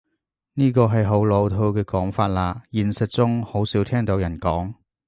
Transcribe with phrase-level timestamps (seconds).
[0.55, 4.73] 呢個係好老土嘅講法喇，現實中好少聽到人講